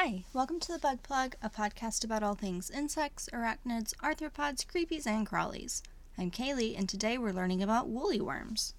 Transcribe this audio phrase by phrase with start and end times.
[0.00, 5.08] Hi, welcome to the Bug Plug, a podcast about all things insects, arachnids, arthropods, creepies,
[5.08, 5.82] and crawlies.
[6.16, 8.74] I'm Kaylee, and today we're learning about woolly worms.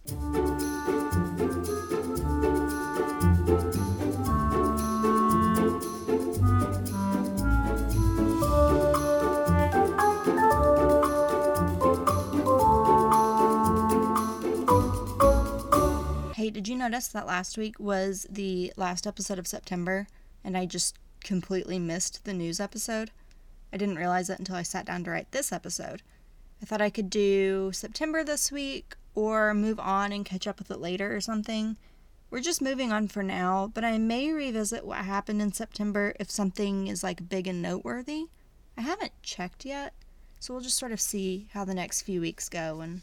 [16.33, 20.07] Hey, did you notice that last week was the last episode of September
[20.43, 23.11] and I just completely missed the news episode?
[23.71, 26.01] I didn't realize it until I sat down to write this episode.
[26.61, 30.71] I thought I could do September this week or move on and catch up with
[30.71, 31.77] it later or something.
[32.29, 36.29] We're just moving on for now, but I may revisit what happened in September if
[36.29, 38.25] something is like big and noteworthy.
[38.77, 39.93] I haven't checked yet,
[40.39, 43.01] so we'll just sort of see how the next few weeks go and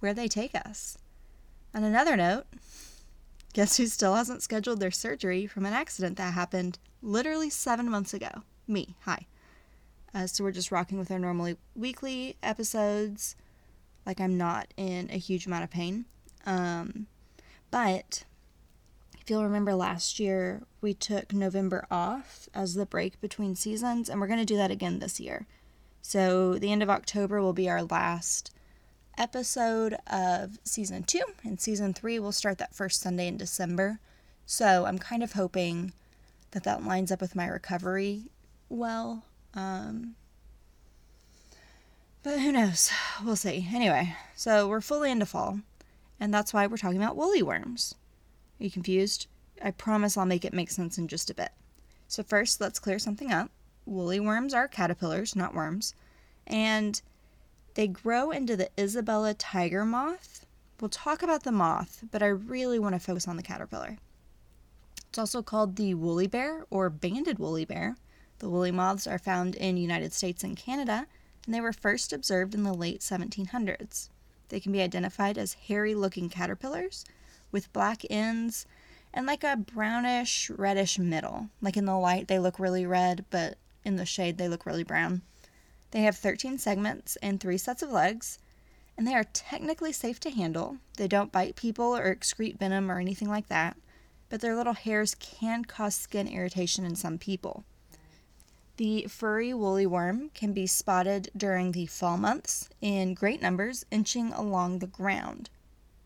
[0.00, 0.98] where they take us.
[1.74, 2.46] On another note,
[3.52, 8.14] guess who still hasn't scheduled their surgery from an accident that happened literally seven months
[8.14, 8.30] ago?
[8.66, 8.94] Me.
[9.04, 9.26] Hi.
[10.14, 13.36] Uh, so we're just rocking with our normally weekly episodes.
[14.06, 16.04] Like I'm not in a huge amount of pain.
[16.46, 17.06] Um,
[17.70, 18.24] but
[19.20, 24.20] if you'll remember last year, we took November off as the break between seasons, and
[24.20, 25.46] we're going to do that again this year.
[26.02, 28.50] So the end of October will be our last
[29.20, 34.00] episode of season two, and season three will start that first Sunday in December.
[34.46, 35.92] So I'm kind of hoping
[36.52, 38.22] that that lines up with my recovery
[38.70, 39.24] well.
[39.52, 40.16] Um,
[42.22, 42.90] but who knows?
[43.22, 43.68] We'll see.
[43.72, 45.60] Anyway, so we're fully into fall,
[46.18, 47.94] and that's why we're talking about woolly worms.
[48.58, 49.26] Are you confused?
[49.62, 51.50] I promise I'll make it make sense in just a bit.
[52.08, 53.50] So, first, let's clear something up.
[53.84, 55.94] Woolly worms are caterpillars, not worms,
[56.46, 57.02] and
[57.74, 60.46] they grow into the Isabella tiger moth.
[60.80, 63.98] We'll talk about the moth, but I really want to focus on the caterpillar.
[65.08, 67.96] It's also called the woolly bear or banded woolly bear.
[68.38, 71.06] The woolly moths are found in United States and Canada,
[71.44, 74.08] and they were first observed in the late 1700s.
[74.48, 77.04] They can be identified as hairy-looking caterpillars
[77.52, 78.66] with black ends
[79.12, 81.48] and like a brownish reddish middle.
[81.60, 84.84] Like in the light they look really red, but in the shade they look really
[84.84, 85.22] brown.
[85.90, 88.38] They have 13 segments and 3 sets of legs,
[88.96, 90.76] and they are technically safe to handle.
[90.96, 93.76] They don't bite people or excrete venom or anything like that,
[94.28, 97.64] but their little hairs can cause skin irritation in some people.
[98.76, 104.32] The furry woolly worm can be spotted during the fall months in great numbers, inching
[104.32, 105.50] along the ground.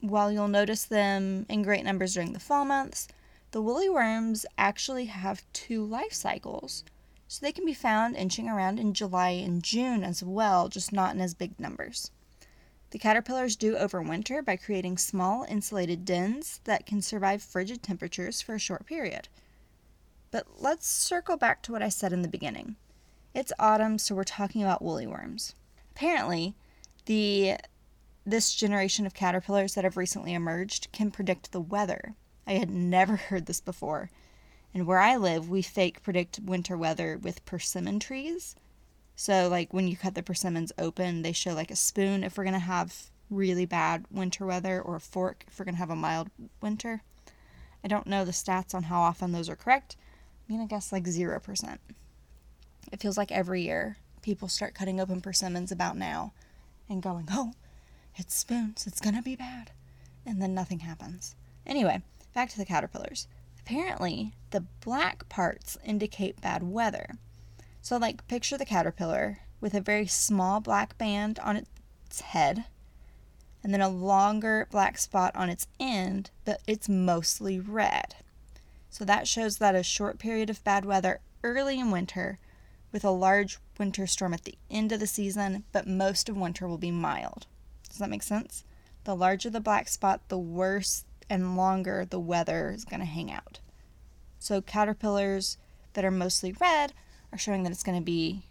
[0.01, 3.07] While you'll notice them in great numbers during the fall months,
[3.53, 6.85] the woolly worms actually have two life cycles.
[7.27, 11.15] So they can be found inching around in July and June as well, just not
[11.15, 12.11] in as big numbers.
[12.91, 18.55] The caterpillars do overwinter by creating small insulated dens that can survive frigid temperatures for
[18.55, 19.29] a short period.
[20.31, 22.77] But let's circle back to what I said in the beginning.
[23.35, 25.55] It's autumn, so we're talking about woolly worms.
[25.91, 26.55] Apparently,
[27.07, 27.57] the
[28.25, 32.15] this generation of caterpillars that have recently emerged can predict the weather.
[32.47, 34.11] I had never heard this before.
[34.75, 38.57] And where I live, we fake predict winter weather with persimmon trees.
[39.15, 42.45] So, like when you cut the persimmons open, they show like a spoon if we're
[42.45, 45.91] going to have really bad winter weather, or a fork if we're going to have
[45.91, 46.29] a mild
[46.61, 47.03] winter.
[47.85, 49.97] I don't know the stats on how often those are correct.
[50.49, 51.79] I mean, I guess like 0%.
[52.93, 56.33] It feels like every year people start cutting open persimmons about now
[56.89, 57.53] and going, oh,
[58.17, 59.71] it's spoons, it's to be bad.
[60.27, 61.35] And then nothing happens.
[61.67, 62.03] Anyway,
[62.35, 63.27] back to the caterpillars.
[63.65, 67.17] Apparently, the black parts indicate bad weather.
[67.81, 72.67] So, like, picture the caterpillar with a very small black band on its head
[73.63, 78.17] and then a longer black spot on its end, but it's mostly red.
[78.91, 82.39] So, that shows that a short period of bad weather early in winter
[82.93, 86.69] with a large winter storm at the end of the season, but most of winter
[86.69, 87.47] will be mild.
[87.89, 88.65] Does that make sense?
[89.05, 93.31] The larger the black spot, the worse and longer the weather is going to hang
[93.31, 93.61] out.
[94.39, 95.57] So caterpillars
[95.95, 96.93] that are mostly red
[97.33, 98.43] are showing that it's going to be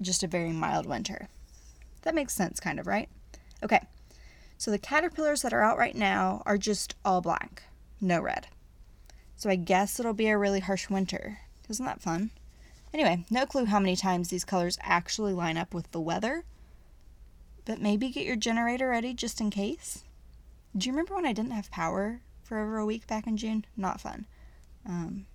[0.00, 1.28] just a very mild winter.
[2.02, 3.08] That makes sense, kind of, right?
[3.62, 3.80] Okay,
[4.56, 7.62] so the caterpillars that are out right now are just all black,
[8.00, 8.48] no red.
[9.36, 11.38] So I guess it'll be a really harsh winter.
[11.68, 12.30] Isn't that fun?
[12.92, 16.44] Anyway, no clue how many times these colors actually line up with the weather,
[17.64, 20.02] but maybe get your generator ready just in case.
[20.78, 23.64] Do you remember when I didn't have power for over a week back in June?
[23.76, 24.26] Not fun.
[24.86, 25.26] Um,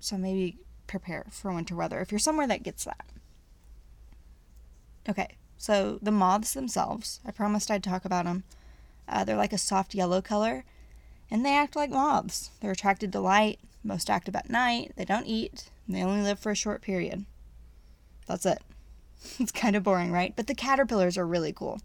[0.00, 0.58] so maybe
[0.88, 3.06] prepare for winter weather if you're somewhere that gets that.
[5.08, 8.42] Okay, so the moths themselves, I promised I'd talk about them.
[9.06, 10.64] Uh, they're like a soft yellow color,
[11.30, 12.50] and they act like moths.
[12.60, 16.50] They're attracted to light, most active at night, they don't eat, they only live for
[16.50, 17.26] a short period.
[18.26, 18.62] That's it.
[19.38, 20.34] it's kind of boring, right?
[20.34, 21.80] But the caterpillars are really cool.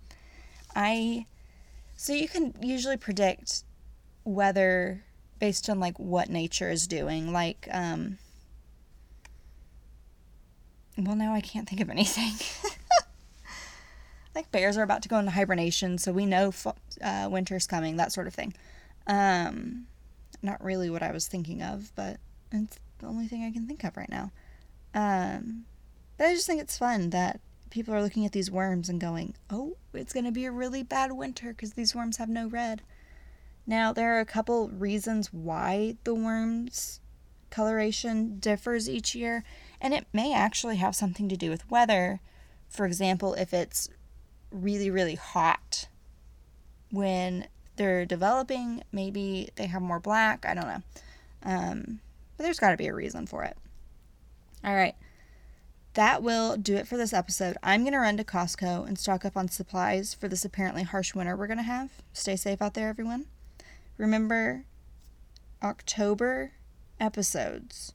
[0.75, 1.25] I
[1.95, 3.63] so you can usually predict
[4.24, 5.04] weather
[5.39, 7.33] based on like what nature is doing.
[7.33, 8.18] Like um
[10.98, 12.33] well now I can't think of anything.
[14.36, 16.54] like bears are about to go into hibernation, so we know
[17.01, 18.54] uh, winter's coming, that sort of thing.
[19.07, 19.88] Um
[20.42, 22.18] not really what I was thinking of, but
[22.51, 24.31] it's the only thing I can think of right now.
[24.94, 25.66] Um
[26.18, 27.39] but I just think it's fun that
[27.69, 30.83] people are looking at these worms and going, oh, it's going to be a really
[30.83, 32.81] bad winter because these worms have no red.
[33.66, 37.00] Now, there are a couple reasons why the worms'
[37.50, 39.44] coloration differs each year,
[39.80, 42.19] and it may actually have something to do with weather.
[42.68, 43.89] For example, if it's
[44.51, 45.88] really, really hot
[46.92, 50.45] when they're developing, maybe they have more black.
[50.45, 50.81] I don't know.
[51.44, 52.00] Um,
[52.38, 53.56] but there's got to be a reason for it.
[54.63, 54.95] All right
[55.99, 57.57] that will do it for this episode.
[57.61, 61.13] I'm going to run to Costco and stock up on supplies for this apparently harsh
[61.13, 61.89] winter we're going to have.
[62.13, 63.25] Stay safe out there, everyone.
[63.97, 64.63] Remember,
[65.61, 66.53] October
[67.01, 67.91] episodes,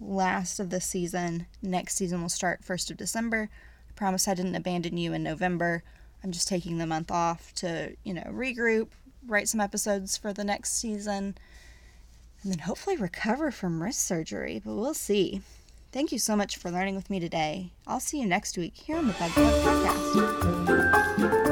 [0.00, 1.44] last of the season.
[1.60, 3.50] Next season will start 1st of December.
[3.86, 5.82] I promise I didn't abandon you in November.
[6.24, 8.88] I'm just taking the month off to, you know, regroup,
[9.26, 11.36] write some episodes for the next season,
[12.42, 15.42] and then hopefully recover from wrist surgery, but we'll see.
[15.92, 17.70] Thank you so much for learning with me today.
[17.86, 21.51] I'll see you next week here on the Bug Club Podcast.